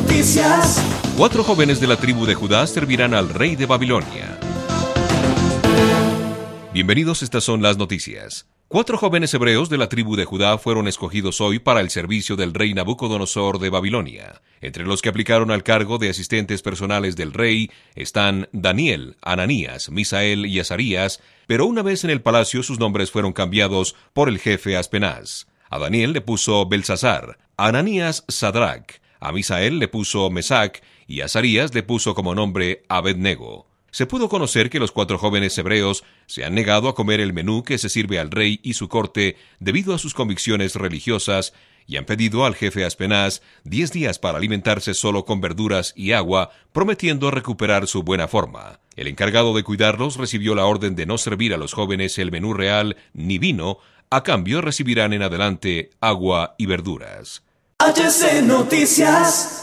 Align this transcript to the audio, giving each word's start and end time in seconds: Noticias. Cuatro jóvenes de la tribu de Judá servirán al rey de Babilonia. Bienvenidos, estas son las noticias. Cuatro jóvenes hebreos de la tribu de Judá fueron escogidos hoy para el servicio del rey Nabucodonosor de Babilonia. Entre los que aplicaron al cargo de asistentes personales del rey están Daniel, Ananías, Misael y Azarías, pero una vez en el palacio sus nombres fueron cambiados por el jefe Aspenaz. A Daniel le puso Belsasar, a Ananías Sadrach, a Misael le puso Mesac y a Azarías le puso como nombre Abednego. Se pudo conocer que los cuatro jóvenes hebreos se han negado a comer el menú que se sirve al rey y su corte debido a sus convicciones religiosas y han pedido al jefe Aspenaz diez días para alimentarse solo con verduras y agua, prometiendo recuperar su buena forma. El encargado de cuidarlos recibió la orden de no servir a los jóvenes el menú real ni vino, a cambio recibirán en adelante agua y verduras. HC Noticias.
Noticias. 0.00 0.82
Cuatro 1.14 1.44
jóvenes 1.44 1.78
de 1.78 1.86
la 1.86 1.96
tribu 1.96 2.24
de 2.24 2.34
Judá 2.34 2.66
servirán 2.66 3.12
al 3.12 3.28
rey 3.28 3.54
de 3.54 3.66
Babilonia. 3.66 4.38
Bienvenidos, 6.72 7.22
estas 7.22 7.44
son 7.44 7.60
las 7.60 7.76
noticias. 7.76 8.46
Cuatro 8.68 8.96
jóvenes 8.96 9.34
hebreos 9.34 9.68
de 9.68 9.76
la 9.76 9.90
tribu 9.90 10.16
de 10.16 10.24
Judá 10.24 10.56
fueron 10.56 10.88
escogidos 10.88 11.42
hoy 11.42 11.58
para 11.58 11.82
el 11.82 11.90
servicio 11.90 12.36
del 12.36 12.54
rey 12.54 12.72
Nabucodonosor 12.72 13.58
de 13.58 13.68
Babilonia. 13.68 14.40
Entre 14.62 14.86
los 14.86 15.02
que 15.02 15.10
aplicaron 15.10 15.50
al 15.50 15.64
cargo 15.64 15.98
de 15.98 16.08
asistentes 16.08 16.62
personales 16.62 17.14
del 17.14 17.34
rey 17.34 17.70
están 17.94 18.48
Daniel, 18.52 19.18
Ananías, 19.20 19.90
Misael 19.90 20.46
y 20.46 20.60
Azarías, 20.60 21.20
pero 21.46 21.66
una 21.66 21.82
vez 21.82 22.04
en 22.04 22.10
el 22.10 22.22
palacio 22.22 22.62
sus 22.62 22.78
nombres 22.78 23.10
fueron 23.10 23.34
cambiados 23.34 23.94
por 24.14 24.30
el 24.30 24.38
jefe 24.38 24.78
Aspenaz. 24.78 25.46
A 25.68 25.78
Daniel 25.78 26.14
le 26.14 26.22
puso 26.22 26.66
Belsasar, 26.66 27.38
a 27.58 27.66
Ananías 27.66 28.24
Sadrach, 28.28 28.99
a 29.20 29.32
Misael 29.32 29.78
le 29.78 29.88
puso 29.88 30.30
Mesac 30.30 30.82
y 31.06 31.20
a 31.20 31.26
Azarías 31.26 31.74
le 31.74 31.82
puso 31.82 32.14
como 32.14 32.34
nombre 32.34 32.82
Abednego. 32.88 33.66
Se 33.92 34.06
pudo 34.06 34.28
conocer 34.28 34.70
que 34.70 34.78
los 34.78 34.92
cuatro 34.92 35.18
jóvenes 35.18 35.56
hebreos 35.58 36.04
se 36.26 36.44
han 36.44 36.54
negado 36.54 36.88
a 36.88 36.94
comer 36.94 37.20
el 37.20 37.32
menú 37.32 37.64
que 37.64 37.78
se 37.78 37.88
sirve 37.88 38.18
al 38.18 38.30
rey 38.30 38.60
y 38.62 38.74
su 38.74 38.88
corte 38.88 39.36
debido 39.58 39.94
a 39.94 39.98
sus 39.98 40.14
convicciones 40.14 40.76
religiosas 40.76 41.52
y 41.86 41.96
han 41.96 42.04
pedido 42.04 42.44
al 42.44 42.54
jefe 42.54 42.84
Aspenaz 42.84 43.42
diez 43.64 43.90
días 43.90 44.20
para 44.20 44.38
alimentarse 44.38 44.94
solo 44.94 45.24
con 45.24 45.40
verduras 45.40 45.92
y 45.96 46.12
agua, 46.12 46.50
prometiendo 46.72 47.32
recuperar 47.32 47.88
su 47.88 48.04
buena 48.04 48.28
forma. 48.28 48.78
El 48.94 49.08
encargado 49.08 49.54
de 49.54 49.64
cuidarlos 49.64 50.16
recibió 50.16 50.54
la 50.54 50.66
orden 50.66 50.94
de 50.94 51.06
no 51.06 51.18
servir 51.18 51.52
a 51.52 51.56
los 51.56 51.72
jóvenes 51.72 52.16
el 52.18 52.30
menú 52.30 52.54
real 52.54 52.96
ni 53.12 53.38
vino, 53.38 53.78
a 54.08 54.22
cambio 54.22 54.60
recibirán 54.60 55.12
en 55.12 55.22
adelante 55.22 55.90
agua 56.00 56.54
y 56.58 56.66
verduras. 56.66 57.42
HC 57.80 58.42
Noticias. 58.42 59.59